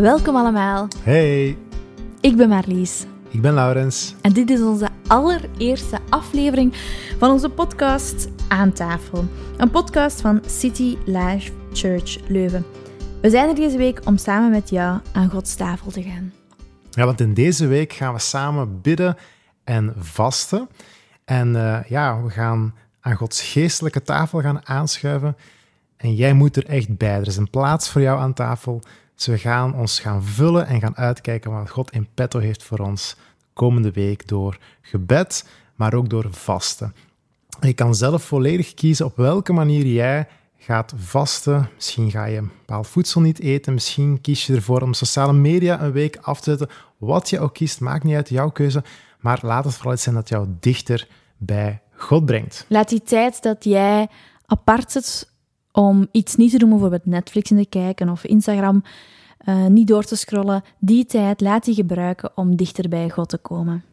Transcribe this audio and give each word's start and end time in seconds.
Welkom 0.00 0.36
allemaal. 0.36 0.88
Hey, 1.02 1.58
Ik 2.20 2.36
ben 2.36 2.48
Marlies 2.48 3.04
ik 3.30 3.40
ben 3.40 3.54
Laurens. 3.54 4.14
en 4.22 4.32
dit 4.32 4.50
is 4.50 4.60
onze 4.60 4.88
allereerste 5.06 5.98
aflevering 6.08 6.76
van 7.18 7.30
onze 7.30 7.48
podcast 7.48 8.28
Aan 8.48 8.72
tafel. 8.72 9.24
Een 9.56 9.70
podcast 9.70 10.20
van 10.20 10.42
City 10.46 10.96
Life 11.04 11.52
Church 11.72 12.28
Leuven. 12.28 12.64
We 13.20 13.30
zijn 13.30 13.48
er 13.48 13.54
deze 13.54 13.76
week 13.76 14.00
om 14.04 14.16
samen 14.16 14.50
met 14.50 14.70
jou 14.70 15.00
aan 15.12 15.30
Gods 15.30 15.54
tafel 15.54 15.90
te 15.90 16.02
gaan. 16.02 16.32
Ja, 16.90 17.04
want 17.04 17.20
in 17.20 17.34
deze 17.34 17.66
week 17.66 17.92
gaan 17.92 18.12
we 18.12 18.20
samen 18.20 18.80
bidden 18.80 19.16
en 19.64 19.94
vasten. 19.98 20.68
En 21.24 21.56
eh, 21.56 21.84
ja, 21.88 22.22
we 22.22 22.30
gaan 22.30 22.74
aan 23.00 23.14
Gods 23.14 23.42
geestelijke 23.42 24.02
tafel 24.02 24.40
gaan 24.40 24.66
aanschuiven. 24.68 25.36
En 25.96 26.14
jij 26.14 26.32
moet 26.32 26.56
er 26.56 26.66
echt 26.66 26.96
bij. 26.96 27.20
Er 27.20 27.26
is 27.26 27.36
een 27.36 27.50
plaats 27.50 27.90
voor 27.90 28.00
jou 28.00 28.20
aan 28.20 28.32
tafel. 28.32 28.82
Dus 29.16 29.26
we 29.26 29.38
gaan 29.38 29.74
ons 29.74 30.00
gaan 30.00 30.24
vullen 30.24 30.66
en 30.66 30.80
gaan 30.80 30.96
uitkijken 30.96 31.50
wat 31.50 31.70
God 31.70 31.90
in 31.90 32.08
petto 32.14 32.38
heeft 32.38 32.62
voor 32.62 32.78
ons 32.78 33.16
komende 33.52 33.90
week 33.90 34.28
door 34.28 34.58
gebed, 34.80 35.48
maar 35.74 35.94
ook 35.94 36.10
door 36.10 36.26
vasten. 36.30 36.94
Je 37.60 37.72
kan 37.72 37.94
zelf 37.94 38.22
volledig 38.22 38.74
kiezen 38.74 39.06
op 39.06 39.16
welke 39.16 39.52
manier 39.52 39.86
jij 39.86 40.28
gaat 40.58 40.92
vasten. 40.96 41.68
Misschien 41.74 42.10
ga 42.10 42.24
je 42.24 42.40
bepaald 42.40 42.86
voedsel 42.86 43.20
niet 43.20 43.40
eten. 43.40 43.74
Misschien 43.74 44.20
kies 44.20 44.46
je 44.46 44.54
ervoor 44.54 44.82
om 44.82 44.94
sociale 44.94 45.32
media 45.32 45.82
een 45.82 45.92
week 45.92 46.18
af 46.20 46.40
te 46.40 46.50
zetten. 46.50 46.76
Wat 46.96 47.30
je 47.30 47.40
ook 47.40 47.54
kiest, 47.54 47.80
maakt 47.80 48.04
niet 48.04 48.14
uit, 48.14 48.28
jouw 48.28 48.50
keuze. 48.50 48.84
Maar 49.20 49.38
laat 49.42 49.64
het 49.64 49.74
vooral 49.74 49.92
iets 49.92 50.02
zijn 50.02 50.14
dat 50.14 50.28
jou 50.28 50.46
dichter 50.60 51.08
bij 51.36 51.80
God 51.96 52.24
brengt. 52.24 52.64
Laat 52.68 52.88
die 52.88 53.02
tijd 53.02 53.42
dat 53.42 53.64
jij 53.64 54.08
apart 54.46 54.92
zit 54.92 55.30
om 55.76 56.08
iets 56.10 56.36
niet 56.36 56.50
te 56.50 56.58
doen, 56.58 56.70
bijvoorbeeld 56.70 57.06
Netflix 57.06 57.50
in 57.50 57.56
te 57.56 57.68
kijken 57.68 58.08
of 58.08 58.24
Instagram, 58.24 58.82
eh, 59.38 59.66
niet 59.66 59.86
door 59.86 60.04
te 60.04 60.16
scrollen, 60.16 60.62
die 60.78 61.06
tijd 61.06 61.40
laat 61.40 61.64
die 61.64 61.74
gebruiken 61.74 62.30
om 62.34 62.56
dichter 62.56 62.88
bij 62.88 63.10
God 63.10 63.28
te 63.28 63.38
komen. 63.38 63.84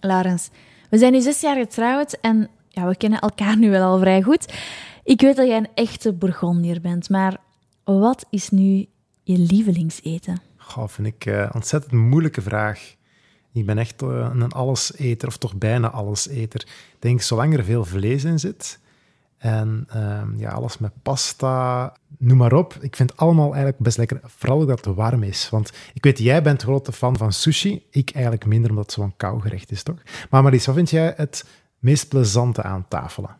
Laurens, 0.00 0.50
we 0.90 0.98
zijn 0.98 1.12
nu 1.12 1.20
zes 1.20 1.40
jaar 1.40 1.56
getrouwd 1.56 2.12
en 2.20 2.48
ja, 2.68 2.88
we 2.88 2.96
kennen 2.96 3.20
elkaar 3.20 3.58
nu 3.58 3.70
wel 3.70 3.82
al 3.82 3.98
vrij 3.98 4.22
goed. 4.22 4.52
Ik 5.04 5.20
weet 5.20 5.36
dat 5.36 5.46
jij 5.46 5.56
een 5.56 5.68
echte 5.74 6.12
Bourgondier 6.12 6.80
bent, 6.80 7.08
maar 7.08 7.36
wat 7.84 8.26
is 8.30 8.50
nu 8.50 8.86
je 9.22 9.38
lievelingseten? 9.38 10.40
Goh, 10.56 10.88
vind 10.88 11.06
ik 11.06 11.24
een 11.26 11.54
ontzettend 11.54 11.92
moeilijke 11.92 12.42
vraag. 12.42 12.94
Ik 13.52 13.66
ben 13.66 13.78
echt 13.78 14.02
eh, 14.02 14.30
een 14.32 14.52
alleseter, 14.52 15.28
of 15.28 15.36
toch 15.36 15.56
bijna 15.56 15.90
alleseter. 15.90 16.60
Ik 16.60 16.96
denk, 16.98 17.20
zolang 17.20 17.56
er 17.56 17.64
veel 17.64 17.84
vlees 17.84 18.24
in 18.24 18.38
zit 18.38 18.78
en 19.38 19.84
ehm, 19.88 20.38
ja, 20.38 20.50
alles 20.50 20.78
met 20.78 20.92
pasta, 21.02 21.92
noem 22.18 22.36
maar 22.36 22.52
op. 22.52 22.74
Ik 22.80 22.96
vind 22.96 23.10
het 23.10 23.18
allemaal 23.18 23.46
eigenlijk 23.46 23.78
best 23.78 23.96
lekker, 23.96 24.20
vooral 24.22 24.66
dat 24.66 24.84
het 24.84 24.94
warm 24.94 25.22
is. 25.22 25.48
Want 25.50 25.72
ik 25.94 26.04
weet, 26.04 26.18
jij 26.18 26.42
bent 26.42 26.62
grote 26.62 26.92
fan 26.92 27.16
van 27.16 27.32
sushi. 27.32 27.86
Ik 27.90 28.10
eigenlijk 28.10 28.46
minder, 28.46 28.70
omdat 28.70 28.84
het 28.84 28.94
zo'n 28.94 29.16
kou 29.16 29.40
gerecht 29.40 29.70
is, 29.70 29.82
toch? 29.82 30.02
Maar 30.30 30.42
Maries, 30.42 30.66
wat 30.66 30.74
vind 30.74 30.90
jij 30.90 31.14
het 31.16 31.44
meest 31.78 32.08
plezante 32.08 32.62
aan 32.62 32.86
tafelen? 32.88 33.36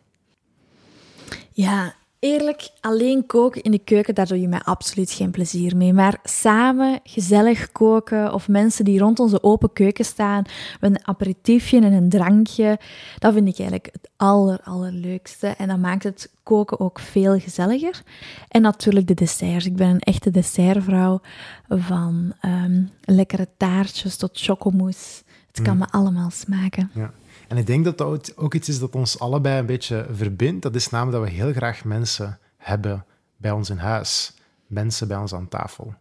Ja, 1.51 1.95
eerlijk, 2.19 2.69
alleen 2.81 3.25
koken 3.25 3.61
in 3.61 3.71
de 3.71 3.79
keuken, 3.79 4.15
daar 4.15 4.27
doe 4.27 4.41
je 4.41 4.47
mij 4.47 4.61
absoluut 4.63 5.11
geen 5.11 5.31
plezier 5.31 5.77
mee. 5.77 5.93
Maar 5.93 6.19
samen 6.23 6.99
gezellig 7.03 7.71
koken 7.71 8.33
of 8.33 8.47
mensen 8.47 8.85
die 8.85 8.99
rond 8.99 9.19
onze 9.19 9.43
open 9.43 9.73
keuken 9.73 10.05
staan, 10.05 10.43
met 10.79 10.91
een 10.91 11.07
aperitiefje 11.07 11.81
en 11.81 11.93
een 11.93 12.09
drankje, 12.09 12.79
dat 13.17 13.33
vind 13.33 13.47
ik 13.47 13.59
eigenlijk 13.59 13.89
het 13.91 14.09
aller, 14.15 14.59
allerleukste. 14.63 15.47
En 15.47 15.67
dat 15.67 15.77
maakt 15.77 16.03
het 16.03 16.31
koken 16.43 16.79
ook 16.79 16.99
veel 16.99 17.39
gezelliger. 17.39 18.03
En 18.47 18.61
natuurlijk 18.61 19.07
de 19.07 19.13
desserts. 19.13 19.65
Ik 19.65 19.75
ben 19.75 19.87
een 19.87 19.99
echte 19.99 20.31
dessertvrouw 20.31 21.21
van 21.67 22.33
ehm, 22.41 22.83
lekkere 23.01 23.47
taartjes 23.57 24.17
tot 24.17 24.29
chocomousse. 24.33 25.23
Het 25.51 25.61
kan 25.61 25.77
me 25.77 25.87
allemaal 25.89 26.29
smaken. 26.29 26.91
Ja. 26.93 27.13
En 27.49 27.57
ik 27.57 27.67
denk 27.67 27.83
dat 27.83 27.97
dat 27.97 28.37
ook 28.37 28.53
iets 28.53 28.69
is 28.69 28.79
dat 28.79 28.95
ons 28.95 29.19
allebei 29.19 29.59
een 29.59 29.65
beetje 29.65 30.05
verbindt. 30.11 30.61
Dat 30.61 30.75
is 30.75 30.89
namelijk 30.89 31.17
dat 31.17 31.27
we 31.27 31.43
heel 31.43 31.53
graag 31.53 31.83
mensen 31.83 32.39
hebben 32.57 33.05
bij 33.37 33.51
ons 33.51 33.69
in 33.69 33.77
huis. 33.77 34.33
Mensen 34.67 35.07
bij 35.07 35.17
ons 35.17 35.33
aan 35.33 35.47
tafel. 35.47 35.93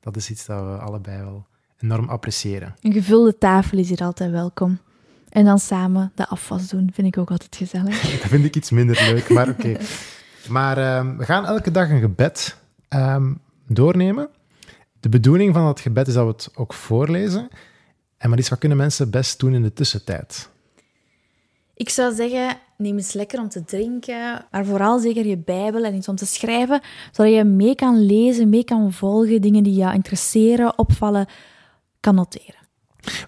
Dat 0.00 0.16
is 0.16 0.30
iets 0.30 0.46
dat 0.46 0.64
we 0.64 0.76
allebei 0.76 1.22
wel 1.22 1.46
enorm 1.78 2.08
appreciëren. 2.08 2.74
Een 2.80 2.92
gevulde 2.92 3.38
tafel 3.38 3.78
is 3.78 3.88
hier 3.88 4.04
altijd 4.04 4.30
welkom. 4.30 4.78
En 5.28 5.44
dan 5.44 5.58
samen 5.58 6.12
de 6.14 6.28
afwas 6.28 6.68
doen, 6.68 6.90
vind 6.92 7.06
ik 7.06 7.18
ook 7.18 7.30
altijd 7.30 7.56
gezellig. 7.56 8.00
Dat 8.20 8.30
vind 8.30 8.44
ik 8.44 8.56
iets 8.56 8.70
minder 8.70 9.02
leuk, 9.12 9.28
maar 9.28 9.48
oké. 9.48 9.76
Maar 10.48 10.78
ehm, 10.78 11.16
we 11.16 11.24
gaan 11.24 11.46
elke 11.46 11.70
dag 11.70 11.90
een 11.90 12.00
gebed 12.00 12.56
ehm, 12.88 13.34
doornemen. 13.66 14.28
De 15.00 15.08
bedoeling 15.08 15.54
van 15.54 15.64
dat 15.64 15.80
gebed 15.80 16.08
is 16.08 16.14
dat 16.14 16.24
we 16.24 16.30
het 16.30 16.50
ook 16.54 16.74
voorlezen. 16.74 17.48
En 18.16 18.28
maar 18.28 18.38
iets, 18.38 18.48
wat 18.48 18.58
kunnen 18.58 18.78
mensen 18.78 19.10
best 19.10 19.38
doen 19.38 19.54
in 19.54 19.62
de 19.62 19.72
tussentijd? 19.72 20.50
Ik 21.78 21.88
zou 21.88 22.14
zeggen, 22.14 22.56
neem 22.76 22.96
eens 22.96 23.12
lekker 23.12 23.40
om 23.40 23.48
te 23.48 23.64
drinken, 23.64 24.44
maar 24.50 24.64
vooral 24.64 24.98
zeker 24.98 25.26
je 25.26 25.36
Bijbel 25.36 25.84
en 25.84 25.94
iets 25.94 26.08
om 26.08 26.16
te 26.16 26.26
schrijven, 26.26 26.80
zodat 27.12 27.32
je 27.32 27.44
mee 27.44 27.74
kan 27.74 28.06
lezen, 28.06 28.48
mee 28.48 28.64
kan 28.64 28.92
volgen, 28.92 29.40
dingen 29.40 29.62
die 29.62 29.74
jou 29.74 29.94
interesseren, 29.94 30.78
opvallen, 30.78 31.26
kan 32.00 32.14
noteren. 32.14 32.66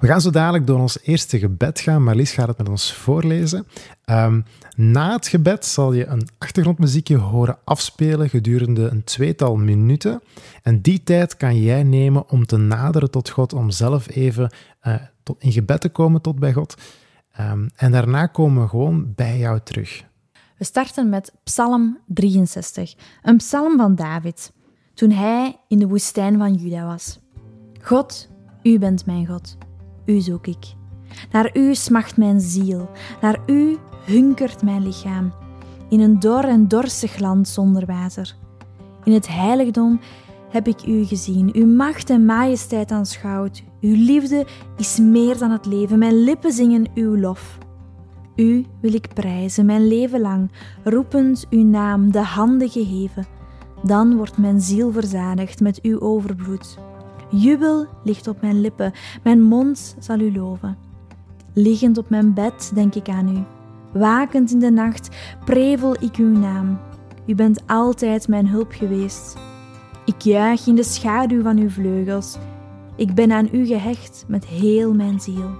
We 0.01 0.07
gaan 0.07 0.21
zo 0.21 0.31
dadelijk 0.31 0.67
door 0.67 0.79
ons 0.79 0.99
eerste 1.03 1.39
gebed 1.39 1.81
gaan. 1.81 2.03
Marlies 2.03 2.33
gaat 2.33 2.49
het 2.49 2.59
met 2.59 2.69
ons 2.69 2.93
voorlezen. 2.93 3.67
Ehm, 4.05 4.41
na 4.77 5.13
het 5.13 5.29
gebed 5.29 5.67
zal 5.67 5.93
je 5.93 6.07
een 6.07 6.29
achtergrondmuziekje 6.39 7.17
horen 7.17 7.59
afspelen 7.65 8.29
gedurende 8.29 8.89
een 8.89 9.05
tweetal 9.05 9.57
minuten. 9.57 10.23
En 10.63 10.81
die 10.81 11.03
tijd 11.03 11.37
kan 11.37 11.63
jij 11.63 11.83
nemen 11.83 12.29
om 12.29 12.47
te 12.47 12.57
naderen 12.57 13.11
tot 13.11 13.29
God, 13.29 13.53
om 13.53 13.71
zelf 13.71 14.09
even 14.09 14.53
eh, 14.81 14.95
tot, 15.23 15.43
in 15.43 15.53
gebed 15.53 15.81
te 15.81 15.89
komen 15.89 16.21
tot 16.21 16.39
bij 16.39 16.53
God. 16.53 16.75
Ehm, 17.41 17.69
en 17.77 17.93
daarna 17.93 18.27
komen 18.27 18.63
we 18.63 18.69
gewoon 18.69 19.13
bij 19.15 19.39
jou 19.39 19.61
terug. 19.63 20.05
We 20.57 20.65
starten 20.65 21.09
met 21.09 21.33
Psalm 21.45 21.99
63, 22.07 22.95
een 23.23 23.37
psalm 23.37 23.77
van 23.77 23.95
David, 23.95 24.53
toen 24.95 25.11
hij 25.11 25.57
in 25.69 25.79
de 25.79 25.89
woestijn 25.89 26.39
van 26.39 26.55
Juda 26.55 26.87
was. 26.87 27.21
God, 27.83 28.29
u 28.63 28.79
bent 28.79 29.07
mijn 29.07 29.27
God, 29.27 29.57
u 30.05 30.21
zoek 30.21 30.47
ik. 30.47 30.75
Naar 31.31 31.57
u 31.57 31.75
smacht 31.75 32.17
mijn 32.17 32.41
ziel, 32.41 32.91
naar 33.21 33.39
u 33.47 33.79
hunkert 34.05 34.63
mijn 34.63 34.83
lichaam, 34.83 35.33
in 35.89 36.01
een 36.01 36.19
dor 36.19 36.45
en 36.45 36.69
dorstig 36.69 37.19
land 37.19 37.49
zonder 37.49 37.87
water. 37.87 38.37
In 39.05 39.13
het 39.13 39.29
heiligdom 39.29 40.01
heb 40.51 40.67
ik 40.67 40.87
u 40.87 41.05
gezien, 41.05 41.51
uw 41.55 41.67
macht 41.67 42.11
en 42.11 42.25
majesteit 42.25 42.91
aanschouwd. 42.91 43.63
Uw 43.81 43.95
liefde 43.95 44.47
is 44.77 44.99
meer 44.99 45.39
dan 45.39 45.51
het 45.51 45.67
leven, 45.67 45.99
mijn 45.99 46.23
lippen 46.23 46.53
zingen 46.53 46.89
uw 46.95 47.17
lof. 47.17 47.59
U 48.37 48.65
wil 48.81 48.95
ik 48.95 49.15
prijzen, 49.15 49.67
mijn 49.67 49.89
leven 49.89 50.21
lang, 50.21 50.51
roepend 50.85 51.47
uw 51.51 51.65
naam, 51.65 52.13
de 52.13 52.23
handen 52.23 52.69
geheven. 52.69 53.27
Dan 53.83 54.17
wordt 54.17 54.39
mijn 54.39 54.61
ziel 54.61 54.93
verzadigd 54.93 55.61
met 55.61 55.83
uw 55.83 56.01
overvloed. 56.01 56.79
Jubel 57.31 57.87
ligt 58.05 58.29
op 58.29 58.41
mijn 58.41 58.61
lippen, 58.61 58.93
mijn 59.23 59.43
mond 59.43 59.97
zal 59.99 60.19
u 60.21 60.33
loven. 60.33 60.77
Liggend 61.55 61.99
op 61.99 62.11
mijn 62.11 62.35
bed 62.35 62.71
denk 62.75 62.95
ik 62.95 63.09
aan 63.09 63.37
u. 63.37 63.43
Wakend 63.99 64.51
in 64.51 64.59
de 64.59 64.71
nacht 64.71 65.09
prevel 65.45 65.95
ik 66.01 66.17
uw 66.17 66.39
naam. 66.39 66.79
U 67.27 67.35
bent 67.35 67.63
altijd 67.67 68.29
mijn 68.29 68.49
hulp 68.49 68.73
geweest. 68.73 69.50
Ik 70.05 70.23
juich 70.23 70.67
in 70.67 70.75
de 70.75 70.83
schaduw 70.83 71.43
van 71.43 71.59
uw 71.59 71.71
vleugels. 71.71 72.37
Ik 72.97 73.15
ben 73.15 73.33
aan 73.33 73.49
u 73.53 73.67
gehecht 73.67 74.25
met 74.29 74.47
heel 74.47 74.95
mijn 74.95 75.21
ziel. 75.21 75.51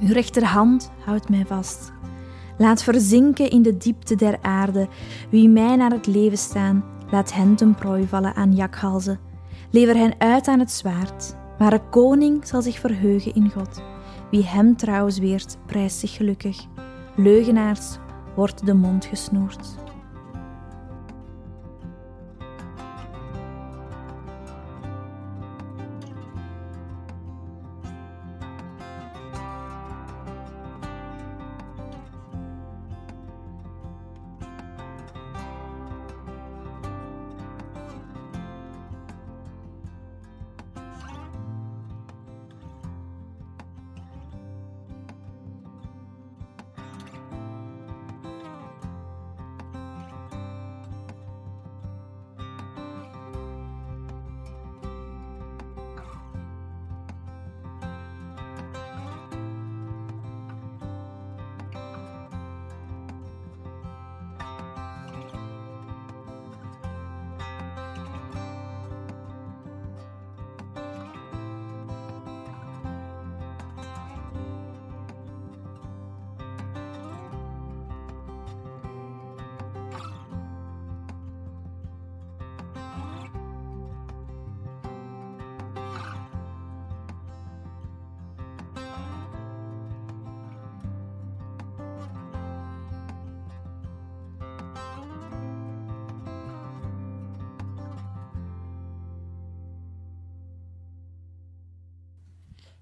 Uw 0.00 0.12
rechterhand 0.12 0.90
houdt 1.04 1.28
mij 1.28 1.44
vast. 1.46 1.92
Laat 2.58 2.82
verzinken 2.82 3.50
in 3.50 3.62
de 3.62 3.76
diepte 3.76 4.14
der 4.14 4.38
aarde. 4.42 4.88
Wie 5.30 5.48
mij 5.48 5.76
naar 5.76 5.90
het 5.90 6.06
leven 6.06 6.38
staan, 6.38 6.84
laat 7.10 7.32
hen 7.32 7.56
ten 7.56 7.74
prooi 7.74 8.06
vallen 8.06 8.34
aan 8.34 8.54
jakhalzen. 8.54 9.18
Lever 9.70 9.96
hen 9.96 10.14
uit 10.18 10.48
aan 10.48 10.58
het 10.58 10.70
zwaard. 10.70 11.36
Maar 11.58 11.72
een 11.72 11.88
koning 11.90 12.46
zal 12.46 12.62
zich 12.62 12.78
verheugen 12.78 13.34
in 13.34 13.50
God. 13.50 13.82
Wie 14.30 14.44
hem 14.44 14.76
trouw 14.76 15.08
zweert, 15.08 15.56
prijst 15.66 15.98
zich 15.98 16.12
gelukkig. 16.12 16.66
Leugenaars 17.16 17.98
wordt 18.34 18.66
de 18.66 18.74
mond 18.74 19.04
gesnoerd. 19.04 19.85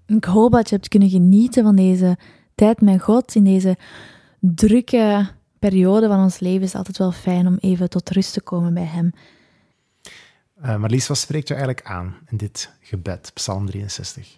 Ik 0.07 0.23
hoop 0.23 0.51
dat 0.51 0.69
je 0.69 0.75
hebt 0.75 0.87
kunnen 0.87 1.09
genieten 1.09 1.63
van 1.63 1.75
deze 1.75 2.17
tijd 2.55 2.81
met 2.81 3.01
God. 3.01 3.35
In 3.35 3.43
deze 3.43 3.77
drukke 4.39 5.27
periode 5.59 6.07
van 6.07 6.23
ons 6.23 6.39
leven 6.39 6.61
is 6.61 6.67
het 6.67 6.77
altijd 6.77 6.97
wel 6.97 7.11
fijn 7.11 7.47
om 7.47 7.57
even 7.59 7.89
tot 7.89 8.09
rust 8.09 8.33
te 8.33 8.41
komen 8.41 8.73
bij 8.73 8.83
Hem. 8.83 9.11
Uh, 10.63 10.75
Marlies, 10.75 11.07
wat 11.07 11.17
spreekt 11.17 11.47
je 11.47 11.53
eigenlijk 11.53 11.87
aan 11.87 12.15
in 12.29 12.37
dit 12.37 12.71
gebed, 12.79 13.31
Psalm 13.33 13.65
63? 13.65 14.37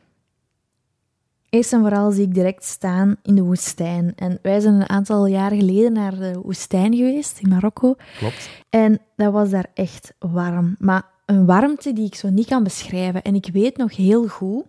Eerst 1.50 1.74
en 1.74 1.80
vooral 1.80 2.12
zie 2.12 2.24
ik 2.24 2.34
direct 2.34 2.64
staan 2.64 3.16
in 3.24 3.36
de 3.36 3.42
woestijn. 3.42 4.14
En 4.16 4.40
wij 4.42 4.60
zijn 4.60 4.74
een 4.74 4.90
aantal 4.90 5.26
jaren 5.26 5.60
geleden 5.60 5.94
naar 5.94 6.16
de 6.16 6.40
woestijn 6.44 6.96
geweest 6.96 7.40
in 7.40 7.50
Marokko. 7.50 7.96
Klopt. 8.18 8.50
En 8.70 9.00
dat 9.16 9.34
was 9.34 9.50
daar 9.50 9.66
echt 9.74 10.14
warm. 10.20 10.76
Maar 10.80 11.04
een 11.26 11.46
warmte 11.46 11.94
die 11.94 12.06
ik 12.06 12.16
zo 12.16 12.30
niet 12.30 12.48
kan 12.48 12.64
beschrijven. 12.64 13.22
En 13.22 13.36
ik 13.36 13.50
weet 13.54 13.78
nog 13.78 13.96
heel 13.96 14.28
goed, 14.28 14.64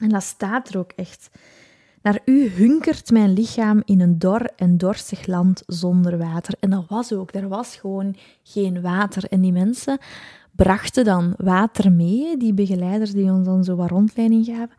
en 0.00 0.08
dat 0.08 0.22
staat 0.22 0.68
er 0.68 0.78
ook 0.78 0.92
echt. 0.96 1.30
Naar 2.02 2.18
u 2.24 2.48
hunkert 2.48 3.10
mijn 3.10 3.32
lichaam 3.32 3.82
in 3.84 4.00
een 4.00 4.18
dor 4.18 4.50
en 4.56 4.78
dorstig 4.78 5.26
land 5.26 5.62
zonder 5.66 6.18
water. 6.18 6.54
En 6.60 6.70
dat 6.70 6.84
was 6.88 7.12
ook. 7.12 7.34
Er 7.34 7.48
was 7.48 7.76
gewoon 7.76 8.16
geen 8.42 8.80
water. 8.80 9.24
En 9.24 9.40
die 9.40 9.52
mensen 9.52 9.98
brachten 10.50 11.04
dan 11.04 11.34
water 11.36 11.92
mee, 11.92 12.36
die 12.36 12.52
begeleiders 12.52 13.12
die 13.12 13.30
ons 13.30 13.44
dan 13.44 13.64
zo 13.64 13.76
wat 13.76 13.90
rondleiding 13.90 14.46
gaven. 14.46 14.76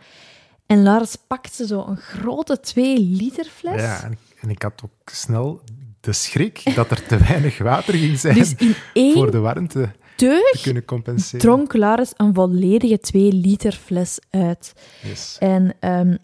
En 0.65 0.83
Lars 0.83 1.15
pakte 1.27 1.67
zo 1.67 1.85
een 1.87 1.97
grote 1.97 2.59
2 2.59 2.99
liter 2.99 3.45
fles. 3.45 3.81
Ja, 3.81 4.03
en, 4.03 4.17
en 4.39 4.49
ik 4.49 4.61
had 4.61 4.81
ook 4.83 5.09
snel 5.09 5.61
de 5.99 6.13
schrik 6.13 6.75
dat 6.75 6.91
er 6.91 7.05
te 7.05 7.17
weinig 7.17 7.57
water 7.57 7.93
ging 7.93 8.19
zijn 8.19 8.35
Dus 8.39 8.53
in 8.55 8.75
één 8.93 9.13
voor 9.13 9.31
de 9.31 9.39
warmte 9.39 9.91
teug 10.29 10.61
kunnen 10.61 10.85
compenseren. 10.85 11.39
dronk 11.39 11.73
Lars 11.73 12.13
een 12.17 12.33
volledige 12.33 12.99
2 12.99 13.33
liter 13.33 13.73
fles 13.73 14.19
uit. 14.29 14.73
Yes. 15.03 15.37
En 15.39 15.73
ehm, 15.79 16.17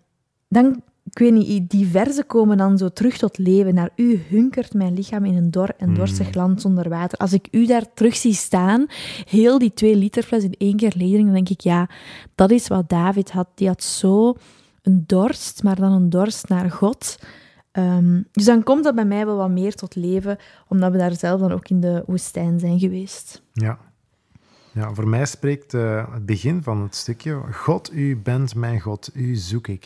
dan, 0.48 0.82
ik 1.12 1.20
weet 1.20 1.34
niet, 1.34 1.70
die 1.70 1.88
verzen 1.88 2.26
komen 2.26 2.58
dan 2.58 2.78
zo 2.78 2.90
terug 2.90 3.18
tot 3.18 3.38
leven. 3.38 3.74
Naar 3.74 3.90
u 3.96 4.22
hunkert 4.30 4.74
mijn 4.74 4.94
lichaam 4.94 5.26
in 5.26 5.36
een 5.36 5.52
dor 5.52 5.74
en 5.78 5.94
dorstig 5.94 6.34
land 6.34 6.62
zonder 6.62 6.90
water. 6.90 7.18
Als 7.18 7.34
ik 7.34 7.48
u 7.52 7.66
daar 7.66 7.94
terug 7.94 8.16
zie 8.16 8.34
staan, 8.34 8.86
heel 9.30 9.60
die 9.60 9.74
2 9.74 9.96
liter 9.96 10.24
fles 10.24 10.44
in 10.44 10.56
één 10.58 10.76
keer 10.76 10.94
ledig, 10.96 11.24
dan 11.24 11.34
denk 11.34 11.50
ik, 11.50 11.62
ja, 11.62 11.90
dat 12.36 12.52
is 12.52 12.68
wat 12.68 12.90
David 12.90 13.32
had. 13.32 13.48
Die 13.56 13.68
had 13.68 13.84
zo 13.84 14.36
een 14.82 15.04
dorst, 15.08 15.64
maar 15.64 15.76
dan 15.76 15.92
een 15.92 16.10
dorst 16.10 16.48
naar 16.48 16.72
God. 16.72 17.18
Ehm, 17.72 18.22
dus 18.32 18.46
dan 18.46 18.64
komt 18.64 18.84
dat 18.84 18.96
bij 18.96 19.06
mij 19.06 19.26
wel 19.26 19.36
wat 19.36 19.50
meer 19.50 19.76
tot 19.76 19.96
leven, 19.96 20.38
omdat 20.68 20.92
we 20.92 20.98
daar 20.98 21.16
zelf 21.16 21.40
dan 21.40 21.52
ook 21.52 21.70
in 21.70 21.80
de 21.80 22.04
woestijn 22.06 22.60
zijn 22.60 22.80
geweest. 22.80 23.42
Ja. 23.54 23.80
Ja, 24.78 24.94
voor 24.94 25.08
mij 25.08 25.26
spreekt 25.26 25.74
eh, 25.74 26.14
het 26.14 26.26
begin 26.26 26.64
van 26.64 26.82
het 26.82 26.96
stukje: 26.96 27.42
God, 27.54 27.94
u 27.94 28.18
bent 28.18 28.56
mijn 28.56 28.80
God, 28.80 29.10
u 29.14 29.36
zoek 29.36 29.68
ik. 29.68 29.86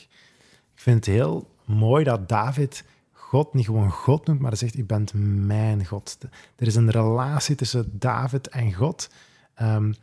Ik 0.73 0.81
vind 0.81 1.05
het 1.05 1.15
heel 1.15 1.49
mooi 1.65 2.03
dat 2.03 2.29
David 2.29 2.83
God 3.11 3.53
niet 3.53 3.65
gewoon 3.65 3.91
God 3.91 4.25
noemt, 4.25 4.39
maar 4.39 4.57
zegt: 4.57 4.77
U 4.77 4.83
bent 4.83 5.13
mijn 5.45 5.85
God. 5.85 6.17
Er 6.55 6.67
is 6.67 6.75
een 6.75 6.91
relatie 6.91 7.55
tussen 7.55 7.99
David 7.99 8.47
en 8.47 8.73
God 8.73 9.09
ehm, 9.53 9.93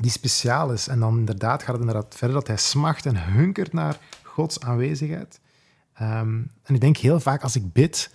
die 0.00 0.10
speciaal 0.10 0.72
is. 0.72 0.88
En 0.88 1.00
dan 1.00 1.18
inderdaad 1.18 1.62
gaat 1.62 1.72
het 1.72 1.80
inderdaad 1.86 2.14
verder 2.14 2.36
dat 2.36 2.46
hij 2.46 2.56
smacht 2.56 3.06
en 3.06 3.32
hunkert 3.32 3.72
naar 3.72 3.98
Gods 4.22 4.60
aanwezigheid. 4.60 5.40
Ehm, 5.94 6.42
en 6.62 6.74
ik 6.74 6.80
denk 6.80 6.96
heel 6.96 7.20
vaak 7.20 7.42
als 7.42 7.56
ik 7.56 7.72
bid, 7.72 8.10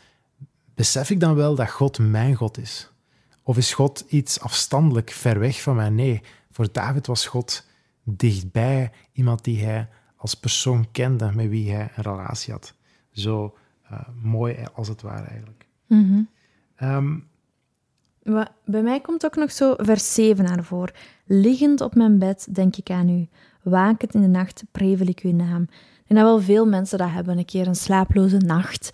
besef 0.73 1.09
ik 1.09 1.19
dan 1.19 1.35
wel 1.35 1.55
dat 1.55 1.71
God 1.71 1.99
mijn 1.99 2.35
God 2.35 2.57
is. 2.57 2.92
Of 3.43 3.57
is 3.57 3.73
God 3.73 4.05
iets 4.07 4.39
afstandelijk, 4.39 5.11
ver 5.11 5.39
weg 5.39 5.61
van 5.61 5.75
mij? 5.75 5.89
Nee, 5.89 6.21
voor 6.51 6.71
David 6.71 7.07
was 7.07 7.25
God 7.27 7.67
dichtbij, 8.03 8.91
iemand 9.11 9.43
die 9.43 9.65
hij 9.65 9.89
als 10.15 10.33
persoon 10.33 10.91
kende, 10.91 11.31
met 11.33 11.49
wie 11.49 11.71
hij 11.71 11.91
een 11.95 12.03
relatie 12.03 12.53
had. 12.53 12.73
Zo 13.11 13.57
uh, 13.91 13.99
mooi 14.21 14.57
als 14.73 14.87
het 14.87 15.01
ware 15.01 15.25
eigenlijk. 15.25 15.67
Ehm, 16.75 17.13
Wa- 17.13 17.19
Bij 18.65 18.81
mij 18.81 18.99
komt 18.99 19.25
ook 19.25 19.35
nog 19.35 19.51
zo 19.51 19.73
vers 19.77 20.13
7 20.13 20.45
naar 20.45 20.63
voren. 20.63 20.93
Liggend 21.25 21.81
op 21.81 21.95
mijn 21.95 22.19
bed 22.19 22.47
denk 22.51 22.75
ik 22.75 22.89
aan 22.89 23.09
u. 23.09 23.27
Wakend 23.61 24.13
in 24.13 24.21
de 24.21 24.27
nacht 24.27 24.63
prevel 24.71 25.07
ik 25.07 25.19
uw 25.19 25.33
naam. 25.33 25.67
En 26.07 26.15
dat 26.15 26.23
wel 26.23 26.41
veel 26.41 26.65
mensen 26.65 26.97
dat 26.97 27.09
hebben, 27.09 27.37
een 27.37 27.45
keer 27.45 27.67
een 27.67 27.75
slaaploze 27.75 28.37
nacht. 28.37 28.91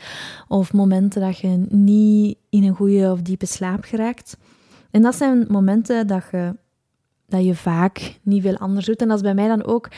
Of 0.48 0.74
momenten 0.74 1.22
dat 1.22 1.40
je 1.40 1.66
niet 1.70 2.38
in 2.50 2.64
een 2.64 2.76
goede 2.76 3.12
of 3.12 3.22
diepe 3.22 3.46
slaap 3.46 3.84
geraakt. 3.84 4.38
En 4.92 5.02
dat 5.02 5.16
zijn 5.16 5.46
momenten 5.48 6.08
dat 6.08 6.24
je, 6.32 6.56
dat 7.28 7.46
je 7.46 7.56
vaak 7.56 8.20
niet 8.22 8.42
veel 8.42 8.58
anders 8.58 8.86
doet. 8.86 9.02
En 9.02 9.08
dat 9.08 9.18
is 9.18 9.24
bij 9.24 9.34
mij 9.34 9.48
dan 9.48 9.66
ook 9.66 9.90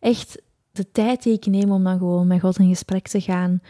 echt 0.00 0.42
de 0.72 0.90
tijd 0.92 1.22
die 1.22 1.32
ik 1.32 1.46
neem 1.46 1.70
om 1.70 1.84
dan 1.84 1.98
gewoon 1.98 2.26
met 2.26 2.40
God 2.40 2.58
in 2.58 2.68
gesprek 2.68 3.08
te 3.08 3.20
gaan. 3.20 3.60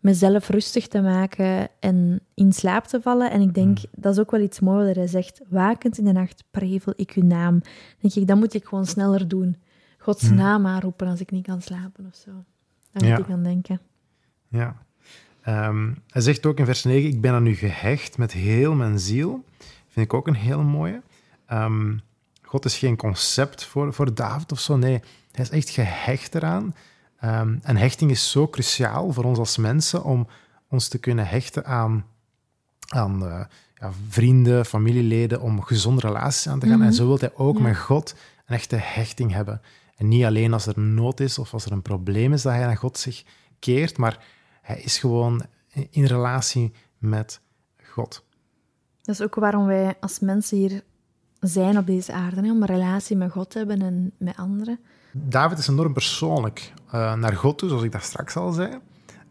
Mezelf 0.00 0.48
rustig 0.48 0.88
te 0.88 1.00
maken 1.00 1.68
en 1.80 2.20
in 2.34 2.52
slaap 2.52 2.84
te 2.86 3.00
vallen. 3.02 3.30
En 3.30 3.40
ik 3.40 3.54
denk, 3.54 3.78
dat 3.92 4.12
is 4.12 4.18
ook 4.20 4.30
wel 4.30 4.40
iets 4.40 4.60
moois 4.60 4.86
dat 4.86 4.96
hij 4.96 5.06
zegt. 5.06 5.40
Wakend 5.48 5.98
in 5.98 6.04
de 6.04 6.12
nacht 6.12 6.44
prevel 6.50 6.92
ik 6.96 7.10
uw 7.12 7.24
naam. 7.24 7.58
Dan 7.60 7.70
denk 8.00 8.14
ik, 8.14 8.26
dat 8.26 8.36
moet 8.36 8.54
ik 8.54 8.64
gewoon 8.64 8.86
sneller 8.86 9.28
doen. 9.28 9.56
Gods 9.98 10.30
naam 10.30 10.66
aanroepen 10.66 11.06
als 11.08 11.20
ik 11.20 11.30
niet 11.30 11.46
kan 11.46 11.62
slapen 11.62 12.06
of 12.06 12.14
zo. 12.14 12.30
Daar 12.92 13.04
Ja. 13.08 13.16
moet 13.16 13.26
ik 13.26 13.32
aan 13.32 13.42
denken. 13.42 13.80
Ja. 14.48 14.76
Ehm, 15.42 15.92
hij 16.08 16.22
zegt 16.22 16.46
ook 16.46 16.58
in 16.58 16.64
vers 16.64 16.84
9: 16.84 17.08
Ik 17.08 17.20
ben 17.20 17.32
aan 17.32 17.46
u 17.46 17.54
gehecht 17.54 18.18
met 18.18 18.32
heel 18.32 18.74
mijn 18.74 18.98
ziel. 18.98 19.44
Vind 19.88 20.06
ik 20.06 20.14
ook 20.14 20.26
een 20.26 20.34
hele 20.34 20.62
mooie. 20.62 21.02
Ehm, 21.46 21.96
God 22.42 22.64
is 22.64 22.78
geen 22.78 22.96
concept 22.96 23.64
voor, 23.64 23.94
voor 23.94 24.14
David 24.14 24.52
of 24.52 24.60
zo. 24.60 24.76
Nee, 24.76 25.00
hij 25.32 25.44
is 25.44 25.50
echt 25.50 25.68
gehecht 25.68 26.34
eraan. 26.34 26.74
Ehm, 27.20 27.58
en 27.62 27.76
hechting 27.76 28.10
is 28.10 28.30
zo 28.30 28.48
cruciaal 28.48 29.12
voor 29.12 29.24
ons 29.24 29.38
als 29.38 29.56
mensen 29.56 30.04
om 30.04 30.26
ons 30.68 30.88
te 30.88 30.98
kunnen 30.98 31.26
hechten 31.28 31.64
aan, 31.64 32.04
aan 32.88 33.26
eh, 33.26 33.44
ja, 33.74 33.90
vrienden, 34.08 34.66
familieleden, 34.66 35.40
om 35.40 35.62
gezonde 35.62 36.00
relaties 36.00 36.48
aan 36.48 36.58
te 36.58 36.66
gaan. 36.66 36.82
En 36.82 36.92
zo 36.92 37.06
wil 37.06 37.18
hij 37.18 37.34
ook 37.34 37.56
Ja. 37.56 37.62
met 37.62 37.78
God 37.78 38.14
een 38.46 38.54
echte 38.54 38.76
hechting 38.76 39.32
hebben. 39.32 39.60
En 39.96 40.08
niet 40.08 40.24
alleen 40.24 40.52
als 40.52 40.66
er 40.66 40.80
nood 40.80 41.20
is 41.20 41.38
of 41.38 41.52
als 41.52 41.64
er 41.64 41.72
een 41.72 41.82
probleem 41.82 42.32
is 42.32 42.42
dat 42.42 42.52
hij 42.52 42.66
naar 42.66 42.76
God 42.76 42.98
zich 42.98 43.24
keert, 43.58 43.96
maar 43.98 44.24
hij 44.62 44.80
is 44.80 44.98
gewoon 44.98 45.42
in 45.90 46.04
relatie 46.04 46.72
met 46.98 47.40
God. 47.84 48.24
Dat 49.02 49.14
is 49.14 49.22
ook 49.22 49.34
waarom 49.34 49.66
wij 49.66 49.96
als 50.00 50.18
mensen 50.18 50.58
hier 50.58 50.82
zijn 51.40 51.78
op 51.78 51.86
deze 51.86 52.12
aarde. 52.12 52.40
Hè? 52.40 52.50
Om 52.50 52.62
een 52.62 52.66
relatie 52.66 53.16
met 53.16 53.30
God 53.30 53.50
te 53.50 53.58
hebben 53.58 53.82
en 53.82 54.12
met 54.18 54.36
anderen. 54.36 54.78
David 55.12 55.58
is 55.58 55.68
enorm 55.68 55.92
persoonlijk 55.92 56.72
eh, 56.90 57.14
naar 57.14 57.36
God 57.36 57.58
toe, 57.58 57.68
zoals 57.68 57.84
ik 57.84 57.92
dat 57.92 58.02
straks 58.02 58.36
al 58.36 58.52
zei. 58.52 58.78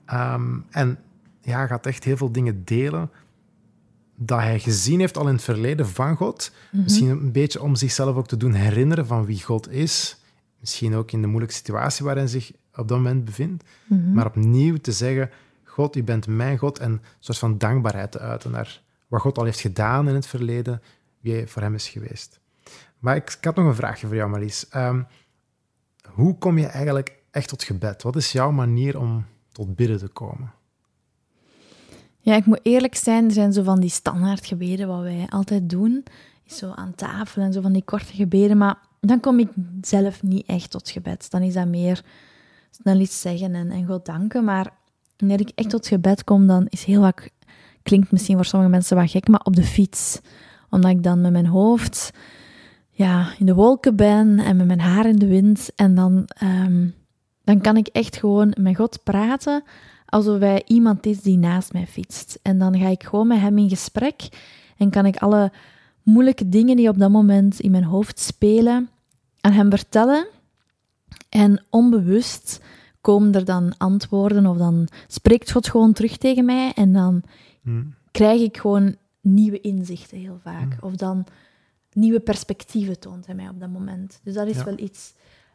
Ehm, 0.06 0.58
en 0.70 1.00
ja, 1.42 1.68
gaat 1.68 1.86
echt 1.86 2.04
heel 2.04 2.18
veel 2.18 2.32
dingen 2.32 2.66
delen 2.66 3.10
dat 4.16 4.40
hij 4.40 4.60
gezien 4.60 5.00
heeft 5.00 5.18
al 5.18 5.28
in 5.28 5.34
het 5.34 5.44
verleden 5.44 5.88
van 5.88 6.16
God. 6.16 6.52
Misschien 6.72 7.10
een 7.10 7.32
beetje 7.32 7.62
om 7.62 7.76
zichzelf 7.76 8.16
ook 8.16 8.28
te 8.28 8.38
doen 8.38 8.54
herinneren 8.54 9.08
van 9.08 9.26
wie 9.26 9.44
God 9.44 9.72
is. 9.72 10.18
Misschien 10.60 10.96
ook 10.96 11.12
in 11.12 11.22
de 11.22 11.28
moeilijke 11.28 11.56
situatie 11.56 12.06
waarin 12.06 12.24
hij 12.24 12.32
zich 12.32 12.52
op 12.76 12.88
dat 12.88 12.98
moment 12.98 13.26
bevindt. 13.26 13.64
Maar 14.14 14.26
opnieuw 14.26 14.78
te 14.78 14.92
zeggen, 14.92 15.30
God, 15.64 15.96
u 15.96 16.04
bent 16.04 16.28
mijn 16.28 16.58
God. 16.58 16.80
En 16.80 16.92
een 16.92 17.02
soort 17.20 17.38
van 17.38 17.58
dankbaarheid 17.58 18.12
te 18.12 18.20
uiten 18.20 18.52
naar 18.52 18.82
wat 19.08 19.22
God 19.22 19.38
al 19.38 19.44
heeft 19.44 19.60
gedaan 19.60 20.08
in 20.08 20.16
het 20.16 20.28
verleden, 20.28 20.82
voor 21.46 21.62
hem 21.62 21.74
is 21.74 21.90
geweest. 21.90 22.40
Maar 23.00 23.16
ik, 23.16 23.36
ik 23.40 23.46
had 23.46 23.56
nog 23.56 23.66
een 23.66 23.76
vraagje 23.76 24.08
voor 24.08 24.16
jou, 24.16 24.30
Marlies. 24.30 24.70
Ehm, 24.70 25.04
hoe 26.10 26.38
kom 26.38 26.58
je 26.58 26.66
eigenlijk 26.66 27.16
echt 27.32 27.50
tot 27.50 27.64
gebed? 27.64 28.04
Wat 28.04 28.16
is 28.16 28.32
jouw 28.32 28.52
manier 28.52 29.00
om 29.00 29.26
tot 29.52 29.76
bidden 29.76 29.98
te 29.98 30.08
komen? 30.08 30.52
Ja, 32.20 32.36
ik 32.36 32.46
moet 32.46 32.60
eerlijk 32.64 32.96
zijn, 32.96 33.26
er 33.26 33.32
zijn 33.32 33.54
zo 33.54 33.64
van 33.64 33.80
die 33.80 33.90
standaardgebeden 33.90 34.88
wat 34.88 35.02
wij 35.02 35.26
altijd 35.30 35.70
doen. 35.70 36.04
Zo 36.46 36.72
aan 36.72 36.96
tafel 36.96 37.42
en 37.42 37.54
zo 37.54 37.62
van 37.62 37.74
die 37.74 37.84
korte 37.84 38.14
gebeden. 38.14 38.58
Maar 38.58 38.78
dan 39.00 39.20
kom 39.20 39.40
ik 39.40 39.50
zelf 39.82 40.24
niet 40.24 40.46
echt 40.46 40.72
tot 40.72 40.90
gebed. 40.90 41.32
Dan 41.32 41.42
is 41.42 41.54
dat 41.54 41.68
meer 41.68 42.04
snel 42.72 43.00
iets 43.00 43.22
zeggen 43.22 43.56
en, 43.56 43.72
en 43.72 43.86
God 43.86 44.06
danken. 44.06 44.44
Maar 44.44 44.74
wanneer 45.18 45.40
ik 45.40 45.52
echt 45.56 45.70
tot 45.70 45.88
gebed 45.88 46.24
kom, 46.24 46.48
dan 46.48 46.66
is 46.70 46.84
heel 46.84 47.02
vaak... 47.02 47.30
Klinkt 47.84 48.12
misschien 48.12 48.36
voor 48.36 48.46
sommige 48.46 48.72
mensen 48.72 48.98
wat 48.98 49.12
gek, 49.12 49.28
maar 49.28 49.42
op 49.44 49.56
de 49.56 49.64
fiets. 49.64 50.20
Omdat 50.70 50.92
ik 50.92 51.04
dan 51.04 51.22
met 51.22 51.32
mijn 51.32 51.48
hoofd 51.48 52.12
ja, 52.90 53.28
in 53.38 53.46
de 53.46 53.54
wolken 53.54 53.96
ben 53.96 54.40
en 54.40 54.56
met 54.58 54.68
mijn 54.68 54.80
haar 54.80 55.06
in 55.06 55.20
de 55.20 55.28
wind. 55.28 55.72
En 55.76 55.96
dan, 55.96 56.24
ehm, 56.28 56.88
dan 57.44 57.62
kan 57.62 57.78
ik 57.78 57.88
echt 57.88 58.18
gewoon 58.18 58.54
met 58.60 58.76
God 58.76 59.04
praten 59.04 59.64
alsof 60.06 60.40
hij 60.40 60.64
iemand 60.66 61.06
is 61.06 61.22
die 61.22 61.38
naast 61.38 61.74
mij 61.74 61.88
fietst. 61.88 62.40
En 62.42 62.58
dan 62.58 62.80
ga 62.80 62.88
ik 62.88 63.04
gewoon 63.04 63.28
met 63.28 63.40
hem 63.40 63.58
in 63.58 63.70
gesprek 63.70 64.30
en 64.78 64.90
kan 64.90 65.06
ik 65.06 65.18
alle 65.18 65.52
moeilijke 66.04 66.50
dingen 66.50 66.76
die 66.76 66.90
op 66.90 67.00
dat 67.00 67.10
moment 67.10 67.60
in 67.60 67.72
mijn 67.72 67.84
hoofd 67.84 68.20
spelen 68.20 68.90
aan 69.42 69.52
hem 69.52 69.70
vertellen. 69.70 70.28
En 71.30 71.64
onbewust 71.70 72.62
komen 73.02 73.34
er 73.34 73.46
dan 73.46 73.74
antwoorden 73.78 74.46
of 74.46 74.58
dan 74.58 74.88
spreekt 75.08 75.52
God 75.52 75.70
gewoon 75.70 75.94
terug 75.94 76.18
tegen 76.18 76.46
mij 76.46 76.72
en 76.76 76.94
dan 76.94 77.24
Hmm. 77.68 77.94
krijg 78.12 78.42
ik 78.42 78.58
gewoon 78.58 78.96
nieuwe 79.34 79.62
inzichten 79.62 80.18
heel 80.18 80.40
vaak. 80.44 80.78
Of 80.80 80.96
dan 80.96 81.26
nieuwe 81.94 82.20
perspectieven 82.20 83.00
toont 83.00 83.26
hij 83.26 83.36
mij 83.36 83.50
op 83.50 83.60
dat 83.60 83.70
moment. 83.70 84.20
Dus 84.24 84.34
dat 84.34 84.48
is 84.48 84.58
Ja. 84.58 84.64
wel 84.64 84.78
iets... 84.80 85.14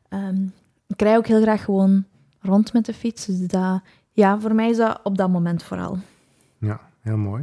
ehm, 0.09 0.43
ik 0.87 1.01
rij 1.03 1.17
ook 1.17 1.27
heel 1.27 1.43
graag 1.43 1.65
gewoon 1.65 2.05
rond 2.41 2.73
met 2.73 2.85
de 2.85 2.95
fiets. 2.95 3.27
Dus 3.27 3.39
dat, 3.39 3.81
ja, 4.13 4.41
voor 4.41 4.55
mij 4.55 4.71
is 4.71 4.77
dat 4.77 5.01
op 5.03 5.17
dat 5.19 5.29
moment 5.31 5.63
vooral. 5.63 5.99
Ja, 6.59 6.81
heel 7.01 7.17
mooi. 7.17 7.43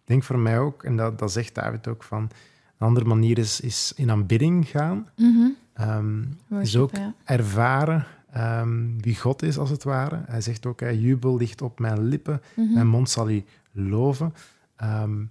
Ik 0.00 0.14
denk 0.14 0.22
voor 0.22 0.38
mij 0.38 0.58
ook, 0.58 0.82
en 0.84 0.96
dat, 0.96 1.18
dat 1.18 1.32
zegt 1.32 1.54
David 1.54 1.88
ook, 1.88 2.02
van 2.02 2.22
een 2.22 2.86
andere 2.86 3.06
manier 3.06 3.38
is, 3.38 3.60
is 3.60 3.92
in 3.96 4.10
aanbidding 4.10 4.68
gaan. 4.68 5.08
Mhm. 5.16 5.48
Ehm, 5.72 6.22
Worship, 6.46 6.66
is 6.66 6.76
ook 6.76 6.96
ja. 6.96 7.14
ervaren 7.24 8.06
ehm, 8.30 8.98
wie 9.00 9.16
God 9.16 9.42
is, 9.42 9.58
als 9.58 9.70
het 9.70 9.84
ware. 9.84 10.20
Hij 10.26 10.40
zegt 10.40 10.66
ook, 10.66 10.80
hè, 10.80 10.88
jubel 10.88 11.36
ligt 11.36 11.62
op 11.62 11.78
mijn 11.78 12.02
lippen, 12.04 12.40
Mhm. 12.56 12.72
mijn 12.74 12.86
mond 12.86 13.10
zal 13.10 13.30
u 13.30 13.44
loven. 13.72 14.34
Ehm, 14.78 15.24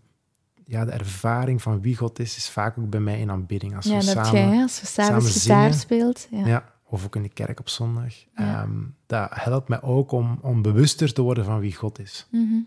ja, 0.65 0.85
de 0.85 0.91
ervaring 0.91 1.61
van 1.61 1.81
wie 1.81 1.95
God 1.95 2.19
is, 2.19 2.37
is 2.37 2.49
vaak 2.49 2.77
ook 2.77 2.89
bij 2.89 2.99
mij 2.99 3.19
in 3.19 3.31
aanbidding. 3.31 3.75
Als 3.75 3.85
Ja, 3.85 3.99
we 3.99 4.05
dat 4.05 4.25
samen, 4.25 4.49
jij, 4.49 4.61
als 4.61 4.79
je 4.79 4.85
s'avonds 4.85 5.25
samen 5.25 5.41
gitaar 5.41 5.73
speelt. 5.73 6.27
Ja. 6.31 6.45
ja. 6.45 6.73
of 6.83 7.05
ook 7.05 7.15
in 7.15 7.21
de 7.21 7.29
kerk 7.29 7.59
op 7.59 7.69
zondag. 7.69 8.13
Ja. 8.35 8.61
Ehm, 8.61 8.71
dat 9.05 9.29
helpt 9.33 9.67
mij 9.67 9.81
ook 9.81 10.11
om, 10.11 10.39
om 10.41 10.61
bewuster 10.61 11.13
te 11.13 11.21
worden 11.21 11.45
van 11.45 11.59
wie 11.59 11.75
God 11.75 11.99
is. 11.99 12.27
Mhm. 12.31 12.59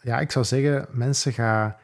Ja, 0.00 0.20
ik 0.20 0.30
zou 0.30 0.44
zeggen, 0.44 0.86
mensen, 0.90 1.32
ga, 1.32 1.78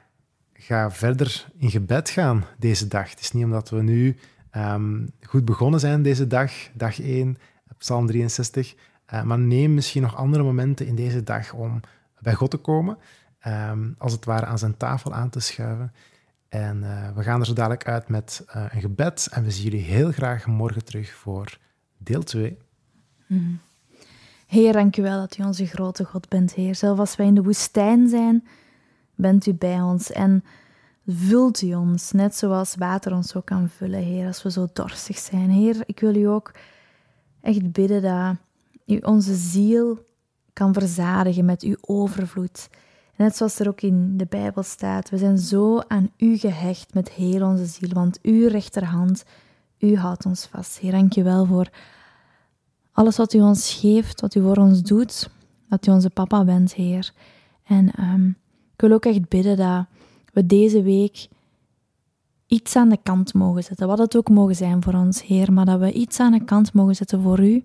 ga 0.52 0.90
verder 0.90 1.46
in 1.56 1.70
gebed 1.70 2.10
gaan 2.10 2.44
deze 2.58 2.88
dag. 2.88 3.10
Het 3.10 3.20
is 3.20 3.32
niet 3.32 3.44
omdat 3.44 3.70
we 3.70 3.82
nu 3.82 4.16
ehm, 4.50 5.06
goed 5.22 5.44
begonnen 5.44 5.80
zijn 5.80 6.02
deze 6.02 6.26
dag, 6.26 6.52
dag 6.74 7.00
1, 7.00 7.38
Psalm 7.78 8.06
63, 8.06 8.74
eh, 9.04 9.22
maar 9.22 9.38
neem 9.38 9.74
misschien 9.74 10.02
nog 10.02 10.16
andere 10.16 10.42
momenten 10.42 10.86
in 10.86 10.94
deze 10.94 11.22
dag 11.22 11.52
om 11.52 11.80
bij 12.18 12.34
God 12.34 12.50
te 12.50 12.56
komen, 12.56 12.98
ehm, 13.42 13.90
als 13.98 14.12
het 14.12 14.24
ware 14.24 14.46
aan 14.46 14.58
zijn 14.58 14.76
tafel 14.76 15.12
aan 15.12 15.30
te 15.30 15.40
schuiven. 15.40 15.92
En 16.48 16.82
eh, 16.82 17.10
we 17.14 17.22
gaan 17.22 17.40
er 17.40 17.46
zo 17.46 17.52
dadelijk 17.52 17.86
uit 17.86 18.08
met 18.08 18.44
eh, 18.46 18.64
een 18.70 18.80
gebed 18.80 19.28
en 19.30 19.44
we 19.44 19.50
zien 19.50 19.64
jullie 19.64 19.84
heel 19.84 20.12
graag 20.12 20.46
morgen 20.46 20.84
terug 20.84 21.12
voor 21.14 21.58
deel 21.98 22.22
2. 22.22 22.58
Heer, 24.46 24.72
dank 24.72 24.96
u 24.96 25.02
wel 25.02 25.20
dat 25.20 25.38
u 25.38 25.42
onze 25.42 25.66
grote 25.66 26.04
God 26.04 26.28
bent, 26.28 26.54
Heer. 26.54 26.74
Zelfs 26.74 27.00
als 27.00 27.16
wij 27.16 27.26
in 27.26 27.34
de 27.34 27.42
woestijn 27.42 28.08
zijn, 28.08 28.46
bent 29.14 29.46
u 29.46 29.54
bij 29.54 29.80
ons 29.80 30.12
en 30.12 30.44
vult 31.06 31.62
u 31.62 31.74
ons, 31.74 32.12
net 32.12 32.36
zoals 32.36 32.74
water 32.74 33.14
ons 33.14 33.34
ook 33.34 33.46
kan 33.46 33.68
vullen, 33.68 34.02
Heer, 34.02 34.26
als 34.26 34.42
we 34.42 34.50
zo 34.50 34.66
dorstig 34.72 35.18
zijn. 35.18 35.50
Heer, 35.50 35.82
ik 35.86 36.00
wil 36.00 36.14
u 36.14 36.24
ook 36.24 36.54
echt 37.40 37.72
bidden 37.72 38.02
dat 38.02 38.36
u 38.86 38.98
onze 38.98 39.34
ziel 39.34 40.06
kan 40.52 40.72
verzadigen 40.72 41.44
met 41.44 41.62
uw 41.62 41.76
overvloed. 41.80 42.68
Net 43.16 43.36
zoals 43.36 43.58
er 43.58 43.68
ook 43.68 43.80
in 43.80 44.16
de 44.16 44.26
Bijbel 44.28 44.62
staat, 44.62 45.10
we 45.10 45.18
zijn 45.18 45.38
zo 45.38 45.78
aan 45.78 46.10
u 46.16 46.36
gehecht 46.36 46.94
met 46.94 47.10
heel 47.10 47.46
onze 47.46 47.64
ziel, 47.66 47.88
want 47.92 48.18
uw 48.22 48.48
rechterhand, 48.48 49.24
u 49.78 49.96
houdt 49.96 50.26
ons 50.26 50.46
vast. 50.46 50.78
Heer, 50.78 50.92
dank 50.92 51.12
je 51.12 51.22
wel 51.22 51.46
voor 51.46 51.70
alles 52.92 53.16
wat 53.16 53.32
u 53.32 53.40
ons 53.40 53.74
geeft, 53.74 54.20
wat 54.20 54.34
u 54.34 54.40
voor 54.40 54.56
ons 54.56 54.82
doet, 54.82 55.30
dat 55.68 55.86
u 55.86 55.90
onze 55.90 56.10
papa 56.10 56.44
bent, 56.44 56.74
Heer. 56.74 57.12
En 57.64 57.90
ehm, 57.90 58.28
ik 58.74 58.80
wil 58.80 58.92
ook 58.92 59.04
echt 59.04 59.28
bidden 59.28 59.56
dat 59.56 59.86
we 60.32 60.46
deze 60.46 60.82
week 60.82 61.28
iets 62.46 62.76
aan 62.76 62.88
de 62.88 62.98
kant 63.02 63.34
mogen 63.34 63.64
zetten, 63.64 63.86
wat 63.86 63.98
het 63.98 64.16
ook 64.16 64.28
mogen 64.28 64.56
zijn 64.56 64.82
voor 64.82 64.94
ons, 64.94 65.22
Heer, 65.22 65.52
maar 65.52 65.64
dat 65.64 65.80
we 65.80 65.92
iets 65.92 66.20
aan 66.20 66.32
de 66.32 66.44
kant 66.44 66.72
mogen 66.72 66.96
zetten 66.96 67.22
voor 67.22 67.40
u. 67.40 67.64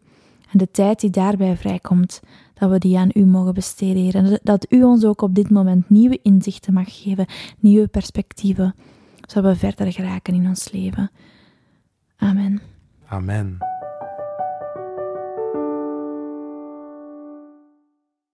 En 0.51 0.57
de 0.57 0.71
tijd 0.71 0.99
die 0.99 1.09
daarbij 1.09 1.57
vrijkomt, 1.57 2.19
dat 2.53 2.69
we 2.69 2.77
die 2.79 2.97
aan 2.97 3.09
u 3.13 3.25
mogen 3.25 3.53
besteden. 3.53 4.13
En 4.13 4.39
dat 4.43 4.65
u 4.69 4.83
ons 4.83 5.05
ook 5.05 5.21
op 5.21 5.35
dit 5.35 5.49
moment 5.49 5.89
nieuwe 5.89 6.19
inzichten 6.21 6.73
mag 6.73 7.01
geven, 7.01 7.25
nieuwe 7.59 7.87
perspectieven, 7.87 8.75
zodat 9.27 9.51
we 9.51 9.59
verder 9.59 9.91
geraken 9.91 10.33
in 10.33 10.47
ons 10.47 10.71
leven. 10.71 11.11
Amen. 12.17 12.61
Amen. 13.07 13.66